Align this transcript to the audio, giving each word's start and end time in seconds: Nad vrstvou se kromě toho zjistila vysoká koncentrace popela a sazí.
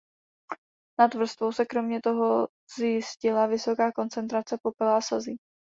Nad 0.99 1.13
vrstvou 1.13 1.51
se 1.51 1.65
kromě 1.65 2.01
toho 2.01 2.47
zjistila 2.77 3.45
vysoká 3.47 3.91
koncentrace 3.91 4.57
popela 4.63 4.97
a 4.97 5.01
sazí. 5.01 5.37